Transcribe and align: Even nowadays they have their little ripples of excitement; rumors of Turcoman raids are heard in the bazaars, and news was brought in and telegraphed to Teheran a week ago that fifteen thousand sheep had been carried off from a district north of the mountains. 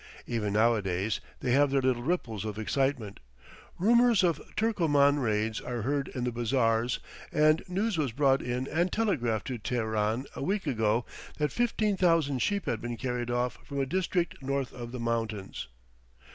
Even 0.25 0.53
nowadays 0.53 1.21
they 1.41 1.51
have 1.51 1.69
their 1.69 1.79
little 1.83 2.01
ripples 2.01 2.43
of 2.43 2.57
excitement; 2.57 3.19
rumors 3.77 4.23
of 4.23 4.41
Turcoman 4.55 5.19
raids 5.19 5.61
are 5.61 5.83
heard 5.83 6.07
in 6.07 6.23
the 6.23 6.31
bazaars, 6.31 6.99
and 7.31 7.63
news 7.67 7.99
was 7.99 8.11
brought 8.11 8.41
in 8.41 8.67
and 8.69 8.91
telegraphed 8.91 9.45
to 9.45 9.59
Teheran 9.59 10.25
a 10.35 10.41
week 10.41 10.65
ago 10.65 11.05
that 11.37 11.51
fifteen 11.51 11.97
thousand 11.97 12.39
sheep 12.39 12.65
had 12.65 12.81
been 12.81 12.97
carried 12.97 13.29
off 13.29 13.59
from 13.63 13.79
a 13.79 13.85
district 13.85 14.41
north 14.41 14.73
of 14.73 14.91
the 14.91 14.99
mountains. 14.99 15.67